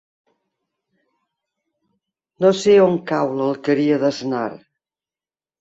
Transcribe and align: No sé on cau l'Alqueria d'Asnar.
No 2.45 2.51
sé 2.63 2.79
on 2.87 2.97
cau 3.13 3.37
l'Alqueria 3.41 4.01
d'Asnar. 4.07 4.49